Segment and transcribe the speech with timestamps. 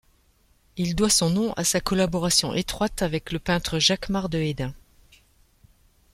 [0.77, 4.73] Il doit son nom à sa collaboration étroite avec le peintre Jacquemart de Hesdin.